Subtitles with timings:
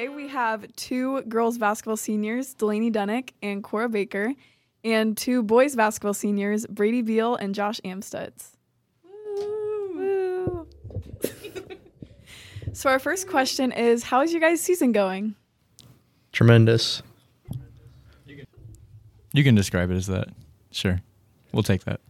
[0.00, 4.32] Today we have two girls basketball seniors, Delaney Dunnick and Cora Baker,
[4.82, 8.52] and two boys basketball seniors, Brady Beal and Josh Amstutz.
[9.04, 10.66] Woo.
[12.72, 15.34] so our first question is, how is your guys' season going?
[16.32, 17.02] Tremendous.
[19.34, 20.28] You can describe it as that.
[20.70, 21.02] Sure.
[21.52, 22.00] We'll take that.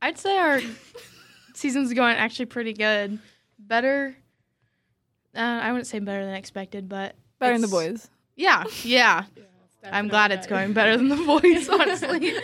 [0.00, 0.60] I'd say our
[1.54, 3.20] season's going actually pretty good.
[3.56, 4.16] Better.
[5.34, 8.08] Uh, I wouldn't say better than expected, but Better than the boys.
[8.36, 9.24] Yeah, yeah.
[9.84, 12.34] I'm glad it's going better than the boys, honestly.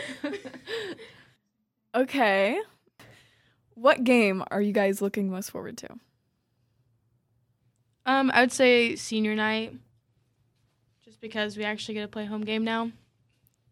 [1.94, 2.60] Okay.
[3.74, 5.88] What game are you guys looking most forward to?
[8.06, 9.74] um, I would say senior night,
[11.04, 12.90] just because we actually get to play home game now.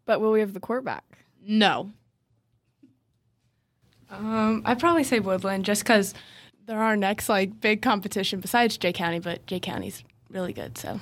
[0.05, 1.03] But will we have the court back?
[1.41, 1.91] No,
[4.09, 6.13] Um, I'd probably say Woodland just because
[6.67, 10.77] they're our next like big competition besides Jay County, but Jay County's really good.
[10.77, 10.99] So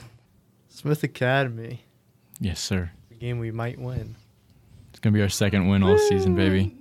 [0.70, 1.82] Smith Academy.
[2.40, 2.92] Yes, sir.
[3.10, 4.16] The game we might win.
[4.92, 6.78] It's gonna be our second win all season, baby.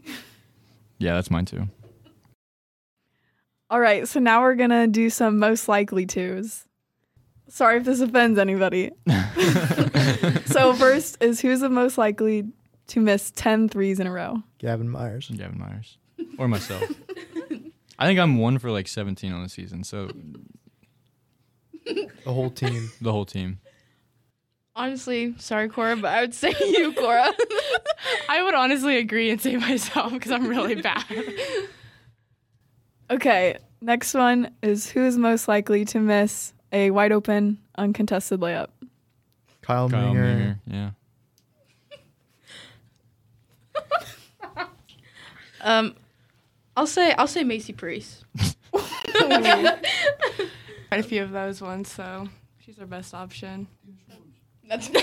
[0.98, 1.68] Yeah, that's mine too.
[3.70, 6.64] All right, so now we're gonna do some most likely twos.
[7.48, 8.91] Sorry if this offends anybody.
[10.46, 12.44] so first is who's the most likely
[12.88, 14.42] to miss 10 threes in a row?
[14.58, 15.30] Gavin Myers.
[15.34, 15.98] Gavin Myers
[16.38, 16.82] or myself.
[17.98, 20.11] I think I'm one for like 17 on the season, so
[21.84, 22.91] The whole team.
[23.00, 23.59] the whole team.
[24.75, 27.28] honestly, sorry, Cora, but I would say you, Cora.
[28.28, 31.05] I would honestly agree and say myself because I'm really bad.
[33.11, 38.69] Okay, next one is who is most likely to miss a wide open uncontested layup?
[39.62, 40.59] Kyle, Kyle Minger.
[40.66, 40.93] Minger,
[44.56, 44.62] yeah.
[45.60, 45.94] um,
[46.76, 48.24] I'll say I'll say Macy Priest.
[48.72, 49.80] Quite
[50.90, 52.28] a few of those ones, so
[52.60, 53.66] she's our best option.
[54.68, 54.90] That's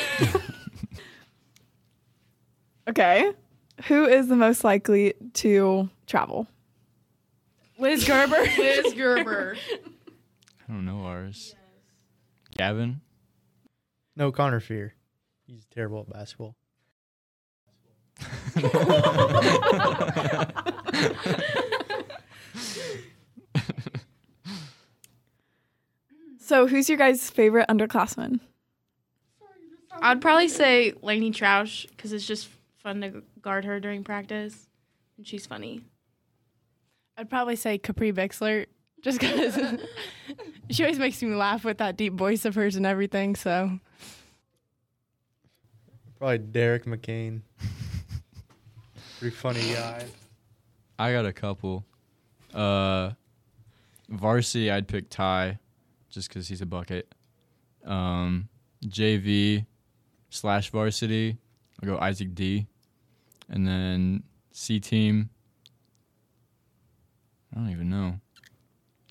[2.89, 3.31] Okay.
[3.87, 6.47] Who is the most likely to travel?
[7.77, 8.41] Liz Gerber.
[8.57, 9.55] Liz Gerber.
[10.67, 11.55] I don't know ours.
[12.57, 13.01] Gavin.
[14.15, 14.93] No, Connor Fear.
[15.47, 16.55] He's terrible at basketball.
[26.51, 28.41] So who's your guys' favorite underclassman?
[30.01, 34.67] I'd probably say Lainey Troush because it's just fun to guard her during practice,
[35.16, 35.85] and she's funny.
[37.16, 38.66] I'd probably say Capri Bixler
[39.01, 39.57] just because
[40.72, 43.38] she always makes me laugh with that deep voice of hers and everything.
[43.38, 43.79] So
[46.18, 47.44] Probably Derek McCain.
[49.19, 50.03] Pretty funny guy.
[51.00, 51.85] I got a couple.
[52.53, 53.12] Uh,
[54.09, 55.57] varsity, I'd pick Ty,
[56.11, 57.13] just because he's a bucket.
[57.85, 58.49] Um,
[58.85, 59.66] JV
[60.29, 61.38] slash varsity,
[61.81, 62.67] I'll go Isaac D.
[63.49, 65.29] And then C team,
[67.53, 68.19] I don't even know.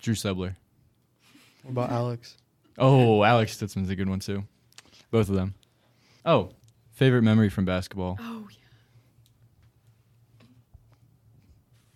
[0.01, 0.55] Drew Sebler.
[1.63, 2.37] What about Alex?
[2.77, 4.43] Oh, Alex Stutzman's a good one too.
[5.11, 5.53] Both of them.
[6.25, 6.51] Oh,
[6.93, 8.17] favorite memory from basketball.
[8.19, 10.45] Oh, yeah.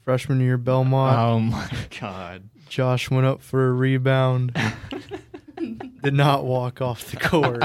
[0.03, 1.17] Freshman year Belmont.
[1.17, 2.47] Oh my god.
[2.75, 4.53] Josh went up for a rebound.
[6.03, 7.63] Did not walk off the court.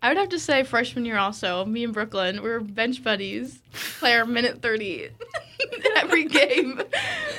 [0.00, 1.64] I would have to say freshman year also.
[1.64, 3.58] Me and Brooklyn, we were bench buddies.
[3.98, 5.08] Play our minute thirty
[5.96, 6.80] every game.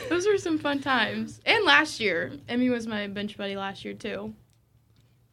[0.10, 1.40] Those were some fun times.
[1.46, 4.34] And last year, Emmy was my bench buddy last year too.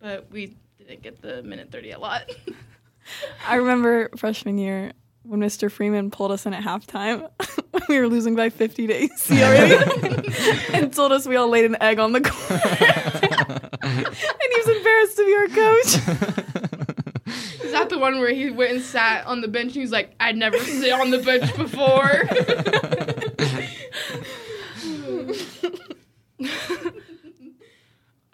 [0.01, 2.31] But we didn't get the minute thirty a lot.
[3.49, 4.93] I remember freshman year
[5.25, 5.71] when Mr.
[5.71, 7.29] Freeman pulled us in at halftime.
[7.89, 9.75] we were losing by 50 to AC already
[10.73, 12.51] and told us we all laid an egg on the court.
[13.83, 15.95] and he was embarrassed to be our coach.
[17.65, 19.93] Is that the one where he went and sat on the bench and he was
[19.93, 22.29] like, I'd never sit on the bench before?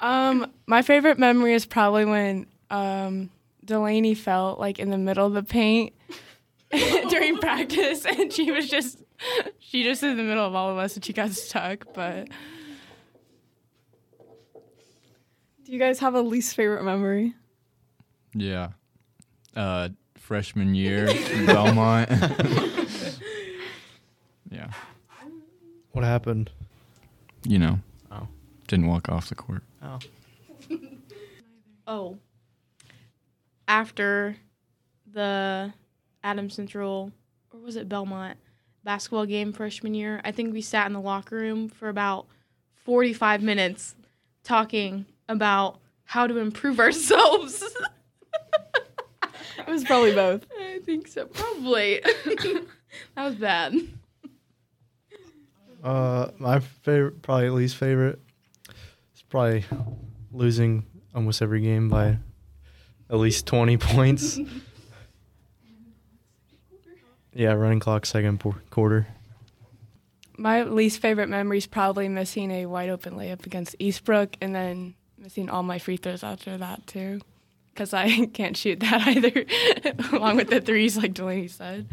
[0.01, 3.31] Um, my favorite memory is probably when um,
[3.65, 5.93] Delaney fell like in the middle of the paint
[7.09, 9.03] during practice, and she was just
[9.59, 11.87] she just in the middle of all of us, and she got stuck.
[11.95, 12.29] But
[15.65, 17.35] Do you guys have a least favorite memory?
[18.35, 18.71] Yeah.
[19.57, 22.11] Uh, freshman year, in Belmont.
[24.51, 24.71] yeah.
[25.93, 26.51] what happened?
[27.45, 27.79] You know.
[28.13, 28.29] Oh.
[28.67, 29.63] Didn't walk off the court.
[29.83, 29.99] Oh.
[31.87, 32.19] oh.
[33.67, 34.37] After
[35.11, 35.73] the
[36.29, 37.11] Adam Central,
[37.53, 38.37] or was it Belmont?
[38.85, 40.21] basketball game freshman year.
[40.25, 42.27] I think we sat in the locker room for about
[42.85, 43.95] 45 minutes
[44.45, 47.63] talking about how to improve ourselves.
[49.59, 50.47] It was probably both.
[50.59, 52.01] I think so, probably.
[52.25, 52.65] that
[53.17, 53.75] was bad.
[55.85, 58.21] Uh, my favorite, probably least favorite,
[59.15, 59.65] is probably
[60.33, 62.17] losing almost every game by
[63.11, 64.39] at least 20 points.
[67.39, 69.07] Yeah, running clock second por- quarter.
[70.37, 74.95] My least favorite memory is probably missing a wide open layup against Eastbrook and then
[75.17, 77.21] missing all my free throws after that too.
[77.73, 79.45] Because I can't shoot that either,
[80.17, 81.89] along with the threes, like Delaney said.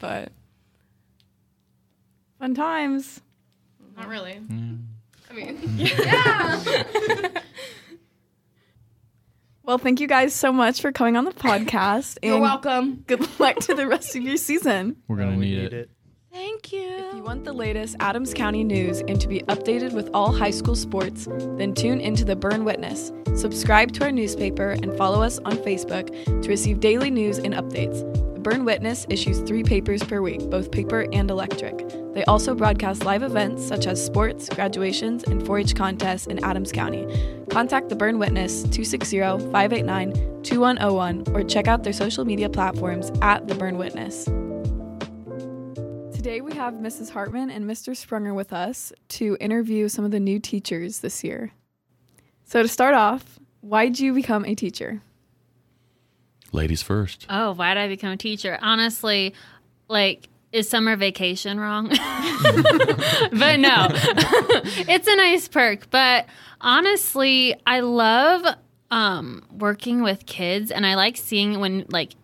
[0.00, 0.32] But
[2.40, 3.20] Fun times.
[3.96, 4.40] Not really.
[4.50, 4.82] Mm.
[5.30, 7.28] I mean, yeah.
[9.70, 12.18] Well, thank you guys so much for coming on the podcast.
[12.24, 13.04] And You're welcome.
[13.06, 14.96] Good luck to the rest of your season.
[15.06, 15.90] We're gonna Uh, we need, it.
[16.32, 16.80] Thank you.
[16.88, 17.22] If you you.
[17.22, 21.28] want the latest Adams County news and to be updated with all high school sports,
[21.56, 23.12] then tune into the Berne Witness.
[23.36, 26.08] Subscribe to our newspaper and follow us on Facebook
[26.42, 28.00] to receive daily news and updates.
[28.42, 31.86] Berne Witness issues three papers per week, both paper and electric.
[32.14, 36.72] They also broadcast live events such as sports, graduations, and 4 H contests in Adams
[36.72, 37.06] County.
[37.50, 39.18] Contact the Berne Witness 260
[39.52, 44.24] 589 2101 or check out their social media platforms at the Berne Witness.
[46.14, 47.10] Today we have Mrs.
[47.10, 47.92] Hartman and Mr.
[47.92, 51.52] Sprunger with us to interview some of the new teachers this year.
[52.44, 55.02] So to start off, why did you become a teacher?
[56.52, 57.26] Ladies first.
[57.28, 58.58] Oh, why did I become a teacher?
[58.60, 59.34] Honestly,
[59.88, 61.88] like, is summer vacation wrong?
[61.88, 61.96] but
[63.60, 63.88] no,
[64.88, 65.90] it's a nice perk.
[65.90, 66.26] But
[66.60, 68.44] honestly, I love
[68.90, 72.14] um, working with kids, and I like seeing when like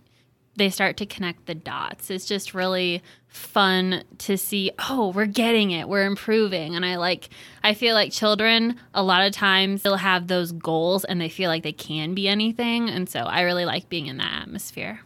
[0.57, 2.11] they start to connect the dots.
[2.11, 6.75] It's just really fun to see, oh, we're getting it, we're improving.
[6.75, 7.29] And I like,
[7.63, 11.51] I feel like children, a lot of times, they'll have those goals and they feel
[11.51, 12.89] like they can be anything.
[12.89, 15.01] And so I really like being in that atmosphere.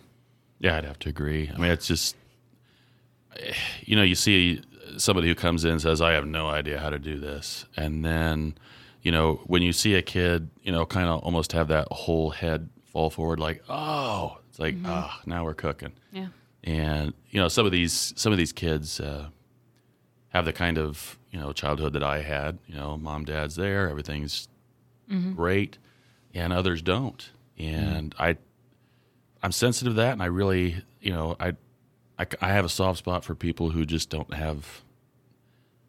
[0.61, 1.51] Yeah, I'd have to agree.
[1.53, 2.17] I mean, it's just,
[3.81, 4.63] you know, you see
[4.97, 7.65] somebody who comes in and says, I have no idea how to do this.
[7.77, 8.57] And then,
[9.03, 12.31] you know, when you see a kid, you know, kind of almost have that whole
[12.31, 15.93] head fall forward, like, oh, like, ah, now we're cooking.
[16.13, 16.29] Yeah.
[16.63, 19.29] and you know some of these some of these kids uh,
[20.29, 22.59] have the kind of you know childhood that I had.
[22.67, 24.47] You know, mom, dad's there, everything's
[25.35, 25.79] great,
[26.35, 27.31] and others don't.
[27.59, 28.37] And I,
[29.43, 31.55] I'm sensitive to that, and I really, you know, I,
[32.19, 34.83] I, I have a soft spot for people who just don't have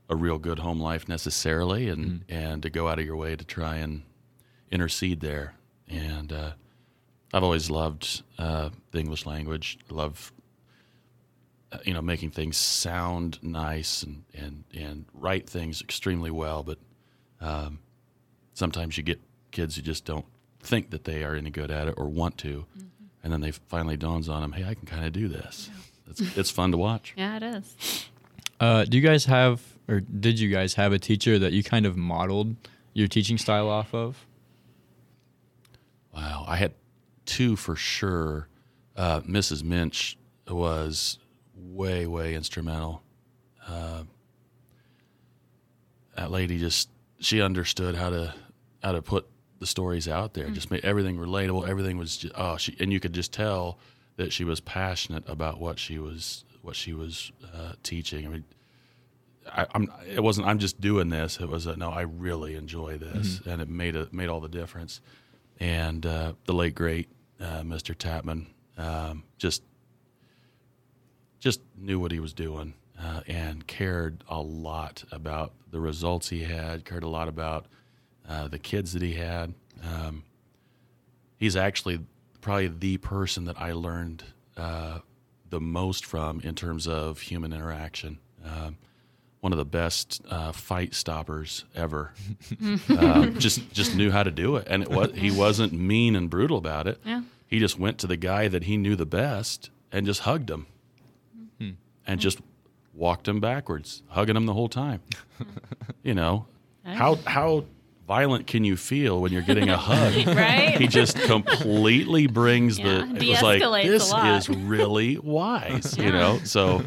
[0.10, 3.46] a real good home life necessarily, and and to go out of your way to
[3.46, 4.02] try and
[4.72, 5.54] intercede there.
[5.88, 6.52] And uh,
[7.34, 9.78] I've always loved uh, the English language.
[9.90, 10.32] I love
[11.72, 16.64] uh, you know making things sound nice and and and write things extremely well.
[16.64, 16.78] But
[17.40, 17.80] um,
[18.54, 19.20] sometimes you get
[19.52, 20.26] kids who just don't
[20.62, 22.66] think that they are any good at it or want to,
[23.24, 25.70] and then they finally dawns on them, hey, I can kind of do this.
[26.10, 27.14] It's it's fun to watch.
[27.18, 28.06] Yeah, it is.
[28.60, 31.88] Uh, do you guys have, or did you guys have a teacher that you kind
[31.88, 32.56] of modeled
[32.94, 34.24] your teaching style off of?
[36.14, 36.74] Wow, I had
[37.32, 38.50] two for sure.
[38.96, 39.64] Uh, Mrs.
[39.64, 40.18] Minch
[40.50, 41.18] was
[41.56, 43.04] way, way instrumental.
[43.66, 44.04] Uh,
[46.18, 48.34] that lady just she understood how to
[48.84, 50.50] how to put the stories out there.
[50.50, 51.68] Just made everything relatable.
[51.68, 53.80] Everything was just oh she and you could just tell
[54.18, 58.26] that she was passionate about what she was what she was uh, teaching.
[58.26, 58.44] I mean.
[59.52, 59.92] I, I'm.
[60.08, 60.46] It wasn't.
[60.48, 61.40] I'm just doing this.
[61.40, 61.90] It was a no.
[61.90, 65.02] I really enjoy this, and it made a made all the difference
[65.62, 67.08] and uh, the late great
[67.42, 67.96] uh, Mr.
[67.96, 69.64] Tapman um, just
[71.40, 76.44] just knew what he was doing uh, and cared a lot about the results he
[76.44, 76.86] had.
[76.86, 77.66] Cared a lot about
[78.30, 79.54] uh, the kids that he had.
[79.84, 80.24] Um,
[81.38, 82.00] he's actually
[82.42, 84.24] probably the person that I learned
[84.56, 85.00] uh,
[85.50, 88.20] the most from in terms of human interaction.
[88.46, 88.78] Um,
[89.42, 92.12] one of the best uh, fight stoppers ever.
[92.90, 96.30] um, just just knew how to do it, and it was he wasn't mean and
[96.30, 97.00] brutal about it.
[97.04, 97.22] Yeah.
[97.48, 100.68] He just went to the guy that he knew the best and just hugged him,
[102.08, 102.40] and just
[102.94, 105.02] walked him backwards, hugging him the whole time.
[106.04, 106.46] you know,
[106.86, 107.66] how how
[108.08, 110.28] violent can you feel when you're getting a hug?
[110.28, 110.76] Right?
[110.80, 113.26] He just completely brings Yeah, the.
[113.26, 116.40] It was like this is really wise, you know.
[116.44, 116.84] So,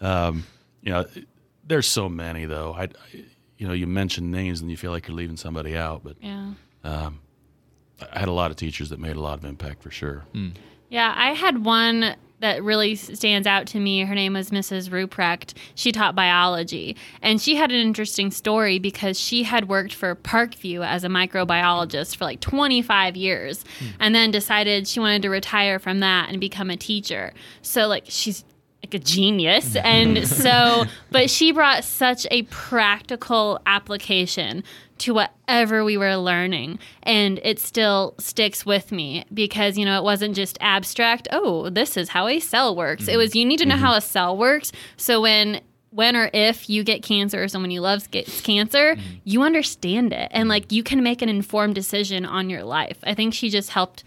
[0.00, 0.44] um,
[0.82, 1.04] you know,
[1.72, 2.74] there's so many though.
[2.74, 3.24] I, I-
[3.62, 6.54] you know, you mention names and you feel like you're leaving somebody out, but yeah.
[6.82, 7.20] Um,
[8.12, 10.24] I had a lot of teachers that made a lot of impact for sure.
[10.32, 10.48] Hmm.
[10.88, 14.00] Yeah, I had one that really stands out to me.
[14.00, 14.90] Her name was Mrs.
[14.90, 15.54] Ruprecht.
[15.76, 20.84] She taught biology, and she had an interesting story because she had worked for Parkview
[20.84, 23.86] as a microbiologist for like 25 years, hmm.
[24.00, 27.32] and then decided she wanted to retire from that and become a teacher.
[27.62, 28.44] So like she's
[28.82, 29.76] like a genius.
[29.76, 34.64] And so, but she brought such a practical application
[34.98, 36.78] to whatever we were learning.
[37.02, 41.96] And it still sticks with me because, you know, it wasn't just abstract, oh, this
[41.96, 43.04] is how a cell works.
[43.04, 43.18] It mm-hmm.
[43.18, 43.84] was, you need to know mm-hmm.
[43.84, 44.72] how a cell works.
[44.96, 45.60] So when,
[45.90, 49.02] when or if you get cancer or someone you love gets cancer, mm.
[49.24, 50.28] you understand it.
[50.30, 52.98] And like you can make an informed decision on your life.
[53.04, 54.02] I think she just helped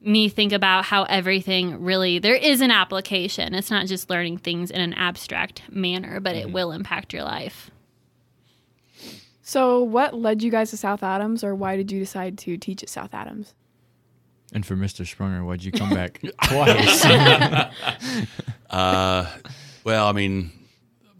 [0.00, 3.54] me think about how everything really there is an application.
[3.54, 7.70] It's not just learning things in an abstract manner, but it will impact your life.
[9.42, 12.82] So, what led you guys to South Adams, or why did you decide to teach
[12.82, 13.54] at South Adams?
[14.52, 15.04] And for Mr.
[15.04, 17.04] Sprunger, why'd you come back twice?
[18.70, 19.28] Uh,
[19.82, 20.52] well, I mean,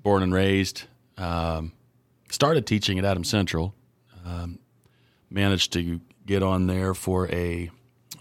[0.05, 0.85] born and raised.
[1.19, 1.73] Um,
[2.31, 3.75] started teaching at Adams Central.
[4.25, 4.61] Um,
[5.31, 7.71] managed to get on there for a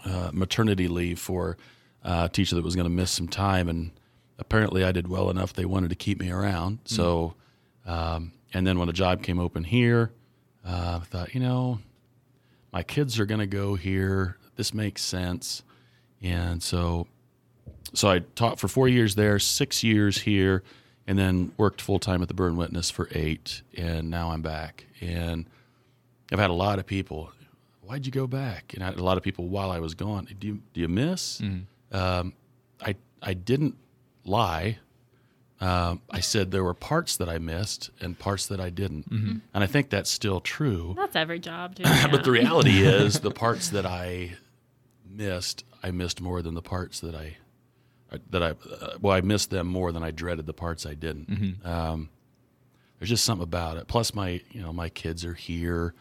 [0.04, 1.56] uh, maternity leave for
[2.02, 3.90] a teacher that was going to miss some time, and
[4.38, 5.52] apparently I did well enough.
[5.52, 6.78] They wanted to keep me around.
[6.84, 7.34] So,
[7.86, 10.12] um, and then when a job came open here,
[10.66, 11.78] uh, I thought, you know,
[12.72, 14.36] my kids are going to go here.
[14.56, 15.62] This makes sense,
[16.22, 17.06] and so
[17.94, 20.62] so I taught for four years there, six years here,
[21.06, 24.86] and then worked full time at the Berne Witness for eight, and now I'm back.
[25.00, 25.46] And
[26.30, 27.32] I've had a lot of people,
[27.90, 28.72] why'd you go back?
[28.74, 30.28] And I had a lot of people while I was gone.
[30.38, 31.42] Do you do you miss?
[31.90, 32.34] Um,
[32.80, 33.76] I I didn't
[34.24, 34.78] lie.
[35.60, 39.64] Um, I said there were parts that I missed and parts that I didn't, and
[39.64, 40.94] I think that's still true.
[40.96, 41.82] That's every job, too.
[42.10, 44.36] but the reality is, the parts that I
[45.06, 47.36] missed, I missed more than the parts that I
[48.30, 51.58] that I uh, well, I missed them more than I dreaded the parts I didn't.
[51.66, 52.08] Um,
[52.98, 53.86] there's just something about it.
[53.88, 55.92] Plus, my you know my kids are here.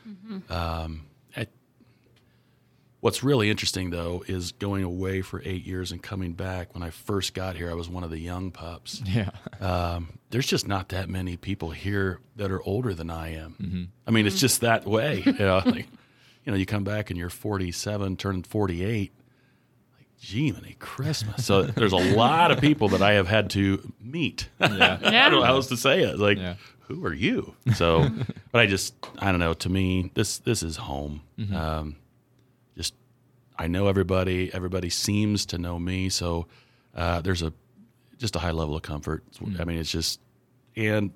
[0.49, 1.08] Um, I,
[3.01, 6.73] what's really interesting though is going away for eight years and coming back.
[6.73, 9.01] When I first got here, I was one of the young pups.
[9.05, 9.29] yeah.
[9.59, 13.89] Um, there's just not that many people here that are older than I am.
[14.07, 15.23] I mean, it's just that way.
[15.25, 15.87] You know, like,
[16.45, 19.11] you know, you come back and you're 47, turning 48.
[19.97, 21.45] Like, gee, many Christmas.
[21.45, 24.49] So there's a lot of people that I have had to meet.
[24.59, 24.97] Yeah.
[25.01, 26.19] I don't know how else to say it.
[26.19, 26.55] Like, Yeah.
[26.81, 27.55] who are you?
[27.75, 28.09] So,
[28.51, 29.53] but I just, I don't know.
[29.55, 31.21] To me, this this is home.
[31.53, 31.95] Um, just,
[33.59, 34.51] I know everybody.
[34.53, 36.09] Everybody seems to know me.
[36.09, 36.47] So,
[36.95, 37.53] uh, there's a
[38.17, 39.23] just a high level of comfort.
[39.59, 40.19] I mean, it's just,
[40.75, 41.11] and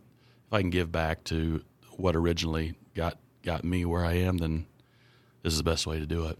[0.47, 1.62] if I can give back to
[1.97, 4.65] what originally got got me where I am, then
[5.41, 6.38] this is the best way to do it.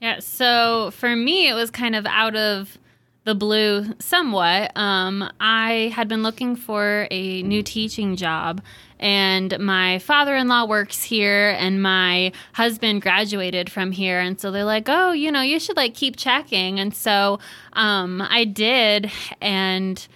[0.00, 2.78] Yeah, so for me, it was kind of out of
[3.24, 4.76] the blue somewhat.
[4.76, 8.62] Um, I had been looking for a new teaching job,
[8.98, 14.20] and my father in law works here, and my husband graduated from here.
[14.20, 16.78] And so they're like, oh, you know, you should like keep checking.
[16.78, 17.38] And so
[17.72, 20.06] um, I did, and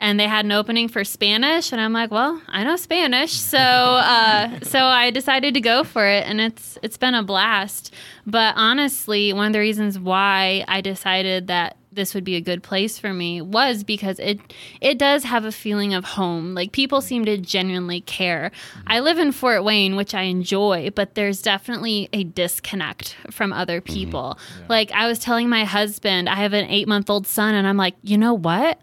[0.00, 3.58] and they had an opening for Spanish, and I'm like, well, I know Spanish, so
[3.58, 7.94] uh, so I decided to go for it, and it's it's been a blast.
[8.26, 12.62] But honestly, one of the reasons why I decided that this would be a good
[12.62, 14.40] place for me was because it
[14.80, 16.54] it does have a feeling of home.
[16.54, 18.50] Like people seem to genuinely care.
[18.86, 23.80] I live in Fort Wayne, which I enjoy, but there's definitely a disconnect from other
[23.80, 23.92] mm-hmm.
[23.92, 24.38] people.
[24.68, 28.18] Like I was telling my husband, I have an 8-month-old son and I'm like, "You
[28.18, 28.80] know what?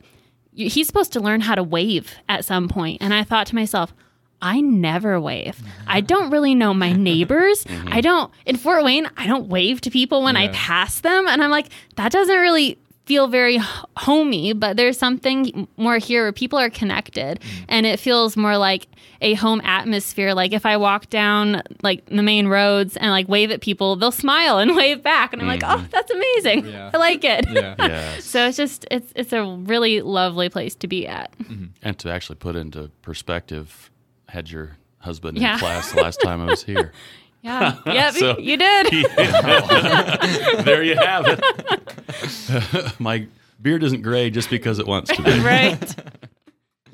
[0.54, 3.94] He's supposed to learn how to wave at some point." And I thought to myself,
[4.42, 5.62] I never wave.
[5.88, 6.08] I mm-hmm.
[6.08, 7.66] don't really know my neighbors.
[7.68, 8.00] I mm-hmm.
[8.00, 11.52] don't in Fort Wayne, I don't wave to people when I pass them and I'm
[11.52, 12.78] like that doesn't really
[13.12, 13.60] feel very
[13.98, 17.66] homey, but there's something more here where people are connected mm.
[17.68, 18.88] and it feels more like
[19.20, 20.34] a home atmosphere.
[20.34, 24.14] Like if I walk down like the main roads and like wave at people, they'll
[24.14, 25.88] smile and wave back and I'm like, "Oh, mm-hmm.
[25.92, 26.68] that's amazing.
[26.68, 26.92] Yeah.
[26.94, 27.76] I like it." Yeah.
[27.92, 28.24] Yes.
[28.24, 31.38] So it's just it's it's a really lovely place to be at.
[31.40, 31.66] Mm-hmm.
[31.82, 33.92] and to actually put into perspective,
[34.30, 35.54] had your husband Yeah.
[35.56, 36.94] in class the last time I was here.
[37.42, 37.78] Yeah.
[37.86, 38.88] yep, So- you did.
[40.66, 43.00] there you have it.
[43.00, 43.28] My
[43.62, 45.40] beard isn't gray just because it wants to be.
[45.42, 45.96] right.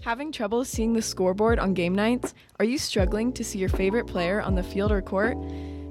[0.04, 2.34] Having trouble seeing the scoreboard on game nights?
[2.60, 5.36] Are you struggling to see your favorite player on the field or court?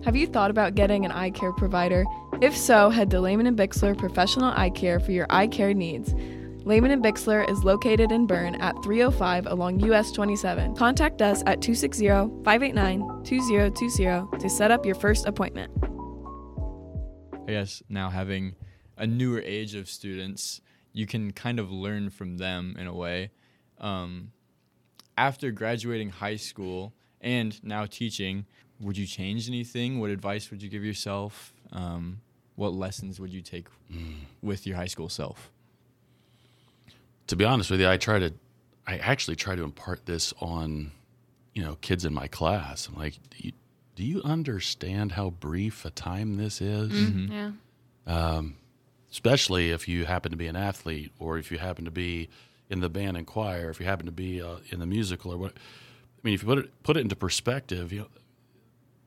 [0.05, 2.05] Have you thought about getting an eye care provider?
[2.41, 6.15] If so, head to Lehman and Bixler Professional Eye Care for your eye care needs.
[6.67, 10.75] Lehman and Bixler is located in Berne at 305 along US 27.
[10.75, 15.73] Contact us at 260-589-2020 to set up your first appointment.
[17.47, 18.57] I guess now having
[18.97, 20.61] a newer age of students,
[20.93, 23.31] you can kind of learn from them in a way.
[23.79, 24.33] Um,
[25.17, 28.45] after graduating high school and now teaching,
[28.81, 30.01] would you change anything?
[30.01, 31.55] What advice would you give yourself?
[31.71, 32.23] Um,
[32.57, 33.69] what lessons would you take
[34.43, 35.53] with your high school self?
[37.27, 38.33] To be honest with you, I try to,
[38.87, 40.93] I actually try to impart this on,
[41.55, 42.89] you know, kids in my class.
[42.89, 43.53] I'm like, do you,
[43.95, 46.91] do you understand how brief a time this is?
[46.91, 47.19] Mm-hmm.
[47.19, 47.33] Mm-hmm.
[47.33, 47.51] Yeah.
[48.07, 48.57] Um,
[49.11, 52.29] especially if you happen to be an athlete, or if you happen to be
[52.69, 55.39] in the band and choir, if you happen to be uh, in the musical, or
[55.39, 55.53] what.
[55.53, 58.09] I mean, if you put it put it into perspective, you know,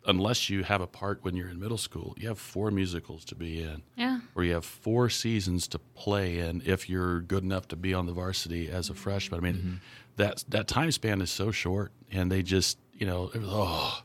[0.10, 3.36] unless you have a part when you're in middle school, you have four musicals to
[3.36, 3.84] be in.
[3.96, 4.20] Yeah.
[4.34, 8.06] where you have four seasons to play in if you're good enough to be on
[8.06, 9.40] the varsity as a freshman.
[9.40, 9.74] I mean, mm-hmm.
[10.16, 14.02] that that time span is so short, and they just you know, it was, oh,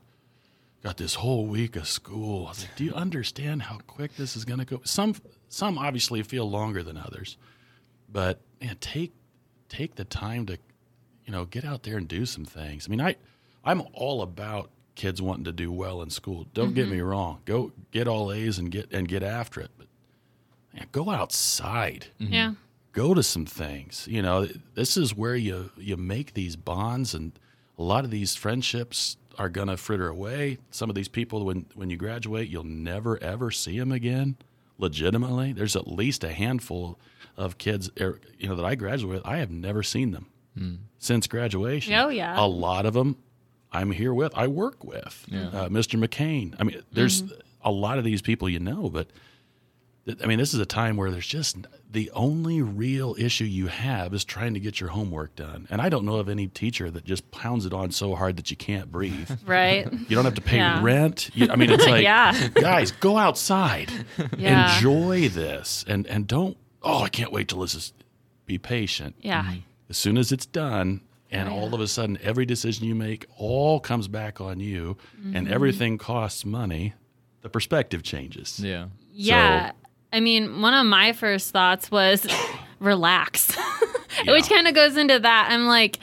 [0.83, 2.47] got this whole week of school.
[2.47, 4.81] I was like, do you understand how quick this is going to go?
[4.85, 5.17] Some
[5.49, 7.37] some obviously feel longer than others,
[8.11, 9.13] but man, take
[9.69, 10.59] take the time to
[11.25, 12.87] you know get out there and do some things.
[12.87, 13.17] I mean, I
[13.65, 16.47] I'm all about kids wanting to do well in school.
[16.55, 17.07] Don't get me mm-hmm.
[17.07, 17.41] wrong.
[17.45, 19.71] Go get all A's and get and get after it.
[19.77, 19.87] But
[20.73, 22.07] man, go outside.
[22.21, 22.33] Mm-hmm.
[22.33, 22.55] Yeah.
[22.93, 24.07] Go to some things.
[24.09, 27.33] You know, this is where you you make these bonds and
[27.79, 30.59] a lot of these friendships are going to fritter away.
[30.71, 34.37] Some of these people when when you graduate, you'll never ever see them again.
[34.79, 36.99] Legitimately, there's at least a handful
[37.37, 39.23] of kids er, you know that I graduated.
[39.25, 40.75] I have never seen them hmm.
[40.99, 41.95] since graduation.
[41.95, 42.35] Oh, yeah.
[42.39, 43.17] A lot of them
[43.75, 44.33] I'm here with.
[44.37, 45.49] I work with Yeah.
[45.49, 46.03] uh, Mr.
[46.03, 46.55] McCain.
[46.59, 47.23] I mean, there's
[47.63, 49.09] a lot of these people you know, but
[50.07, 51.57] th- I mean, this is a time where there's just
[51.91, 55.67] the only real issue you have is trying to get your homework done.
[55.71, 58.51] And I don't know of any teacher that just pounds it on so hard that
[58.51, 59.31] you can't breathe.
[59.47, 59.91] Right.
[59.93, 60.83] You don't have to pay Yeah.
[60.83, 61.31] rent.
[61.35, 62.49] You, I mean, it's like, Yeah.
[62.55, 63.91] guys, go outside,
[64.37, 64.75] Yeah.
[64.77, 66.57] enjoy this, and and don't.
[66.83, 67.93] Oh, I can't wait till this is.
[68.47, 69.15] Be patient.
[69.23, 69.55] Yeah.
[69.89, 71.61] As soon as it's done, and Oh, yeah.
[71.61, 75.53] all of a sudden, every decision you make all comes back on you, and Mm-hmm.
[75.53, 76.95] everything costs money.
[77.43, 78.59] The perspective changes.
[78.61, 78.87] Yeah.
[79.13, 79.73] Yeah.
[80.13, 82.27] I mean, one of my first thoughts was
[82.79, 83.55] relax,
[84.27, 85.49] which kind of goes into that.
[85.51, 85.99] I'm like,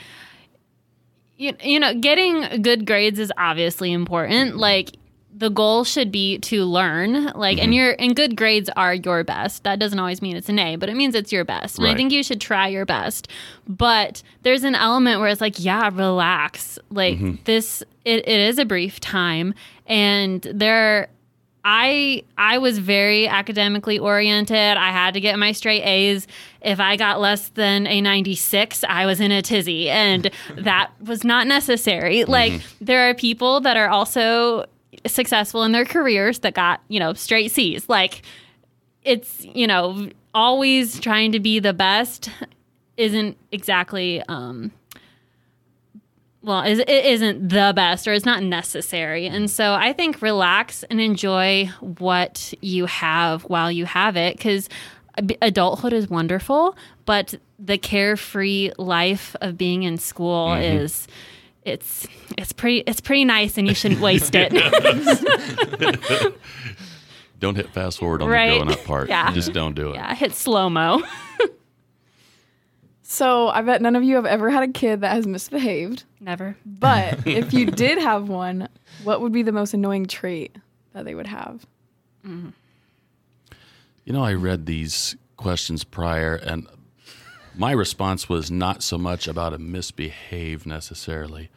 [1.36, 4.56] you, you know, getting good grades is obviously important.
[4.56, 4.90] Like,
[5.34, 7.72] the goal should be to learn like and mm-hmm.
[7.72, 9.64] your and good grades are your best.
[9.64, 11.78] That doesn't always mean it's an a but it means it's your best.
[11.78, 13.28] And i think you should try your best.
[13.66, 16.78] But there's an element where it's like yeah relax.
[16.90, 17.42] Like mm-hmm.
[17.44, 19.54] this it, it is a brief time.
[19.86, 21.08] And there
[21.64, 24.76] I I was very academically oriented.
[24.76, 26.26] I had to get my straight A's.
[26.60, 29.88] If I got less than a 96, I was in a tizzy.
[29.88, 32.24] And that was not necessary.
[32.24, 32.84] Like mm-hmm.
[32.84, 34.66] there are people that are also
[35.06, 37.88] successful in their careers that got, you know, straight C's.
[37.88, 38.22] Like
[39.02, 42.30] it's, you know, always trying to be the best
[42.96, 44.70] isn't exactly um
[46.44, 49.28] well, it isn't the best or it's not necessary.
[49.28, 54.68] And so I think relax and enjoy what you have while you have it because
[55.40, 61.06] adulthood is wonderful, but the carefree life of being in school is
[61.64, 64.52] it's it's pretty it's pretty nice and you shouldn't waste it.
[67.40, 68.50] Don't hit fast forward on Right.
[68.50, 69.08] the growing up part.
[69.08, 69.32] Yeah.
[69.32, 69.94] Just don't do it.
[69.96, 71.02] yeah, hit slow mo.
[73.04, 76.04] So I bet none of you have ever had a kid that has misbehaved.
[76.18, 76.56] Never.
[76.64, 78.70] But if you did have one,
[79.04, 80.56] what would be the most annoying trait
[80.94, 81.66] that they would have?
[82.26, 82.54] Mm.
[84.06, 86.66] You know, I read these questions prior, and
[87.54, 91.50] my response was not so much about a misbehave necessarily.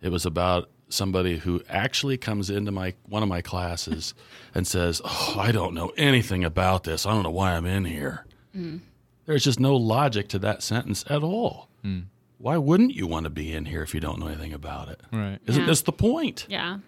[0.00, 4.14] It was about somebody who actually comes into my one of my classes
[4.54, 7.06] and says, "Oh, I don't know anything about this.
[7.06, 8.80] I don't know why I'm in here." Mm.
[9.26, 11.68] There's just no logic to that sentence at all.
[11.84, 12.04] Mm.
[12.38, 15.00] Why wouldn't you want to be in here if you don't know anything about it?
[15.12, 15.38] Right.
[15.46, 15.66] Isn't Yeah.
[15.66, 16.46] this the point?
[16.48, 16.78] Yeah.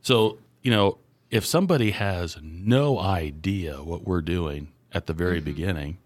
[0.00, 0.98] So, you know,
[1.30, 5.44] if somebody has no idea what we're doing at the very mm-hmm.
[5.46, 5.98] beginning,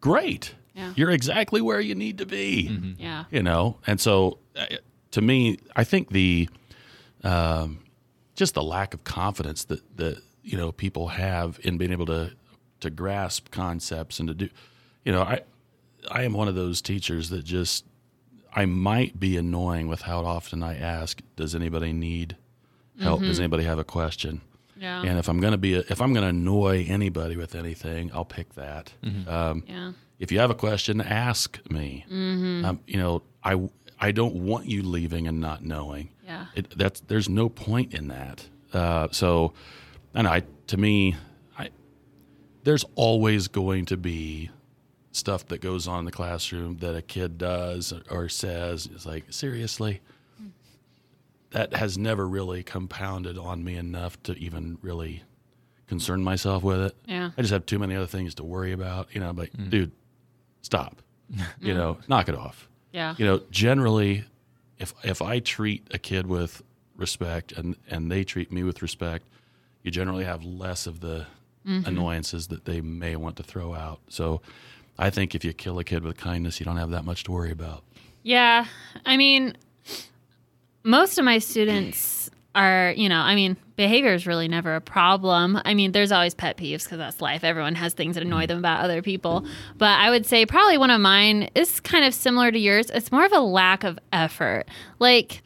[0.00, 0.54] great.
[0.78, 0.92] Yeah.
[0.96, 2.94] You're exactly where you need to be.
[2.98, 3.24] Yeah.
[3.30, 4.66] You know, and so uh,
[5.10, 6.48] to me, I think the
[7.24, 7.80] um,
[8.36, 12.32] just the lack of confidence that that you know people have in being able to
[12.80, 14.48] to grasp concepts and to do,
[15.04, 15.40] you know, I
[16.10, 17.84] I am one of those teachers that just
[18.54, 22.36] I might be annoying with how often I ask, does anybody need
[23.00, 23.20] help?
[23.20, 24.40] Does anybody have a question?
[24.76, 25.02] Yeah.
[25.02, 28.54] And if I'm gonna be a, if I'm gonna annoy anybody with anything, I'll pick
[28.54, 28.92] that.
[29.26, 29.92] Um, Yeah.
[30.18, 32.04] If you have a question, ask me.
[32.10, 33.68] Um, you know, I
[34.00, 36.10] I don't want you leaving and not knowing.
[36.24, 36.46] Yeah.
[36.54, 38.46] It, that's there's no point in that.
[38.72, 39.52] Uh, so,
[40.14, 41.16] and I to me,
[41.58, 41.70] I
[42.64, 44.50] there's always going to be
[45.12, 49.24] stuff that goes on in the classroom that a kid does or says is like
[49.32, 50.00] seriously
[51.50, 55.22] that has never really compounded on me enough to even really
[55.86, 57.30] concern myself with it Yeah.
[57.36, 59.90] i just have too many other things to worry about you know I'm like dude
[60.62, 61.02] stop
[61.60, 63.14] you know knock it off Yeah.
[63.18, 64.24] you know generally
[64.78, 66.62] if if i treat a kid with
[66.96, 69.24] respect and and they treat me with respect
[69.82, 71.26] you generally have less of the
[71.66, 71.86] mm-hmm.
[71.86, 74.40] annoyances that they may want to throw out so
[74.98, 77.32] i think if you kill a kid with kindness you don't have that much to
[77.32, 77.82] worry about
[78.24, 78.66] Yeah.
[79.06, 79.56] I mean,
[80.82, 85.60] most of my students are, you know, I mean, behavior is really never a problem.
[85.64, 87.44] I mean, there's always pet peeves because that's life.
[87.44, 88.48] Everyone has things that annoy mm.
[88.48, 89.46] them about other people.
[89.76, 92.90] But I would say probably one of mine is kind of similar to yours.
[92.90, 94.64] It's more of a lack of effort.
[94.98, 95.42] Like,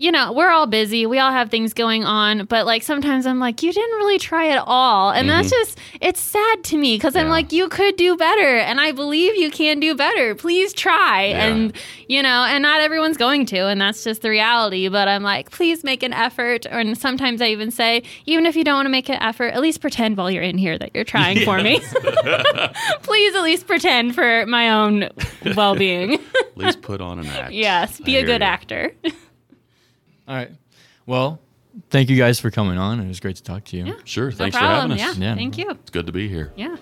[0.00, 1.04] you know, we're all busy.
[1.04, 4.48] We all have things going on, but like sometimes I'm like, you didn't really try
[4.48, 5.10] at all.
[5.10, 5.60] And that's mm-hmm.
[5.60, 8.56] just, it's sad to me because I'm like, you could do better.
[8.56, 10.34] And I believe you can do better.
[10.34, 11.26] Please try.
[11.26, 11.44] Yeah.
[11.44, 11.76] And,
[12.08, 13.66] you know, and not everyone's going to.
[13.66, 14.88] And that's just the reality.
[14.88, 16.64] But I'm like, please make an effort.
[16.64, 19.48] Or and sometimes I even say, even if you don't want to make an effort,
[19.48, 21.78] at least pretend while you're in here that you're trying for me.
[23.02, 25.10] please at least pretend for my own
[25.54, 26.14] well being.
[26.14, 28.46] at least put on an act yes, be I a good you.
[28.46, 28.92] actor.
[30.30, 30.52] All right.
[31.06, 31.40] Well,
[31.90, 33.00] thank you guys for coming on.
[33.00, 33.84] It was great to talk to you.
[33.86, 33.94] Yeah.
[34.04, 34.90] sure No thanks problem.
[34.96, 35.28] for having us Yeah.
[35.30, 35.34] Yeah.
[35.34, 35.70] Thank you.
[35.70, 36.76] it's good to be here Yeah.